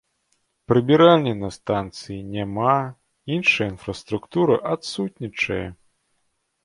[0.71, 2.73] Прыбіральні на станцыі няма,
[3.37, 5.65] іншая інфраструктура адсутнічае.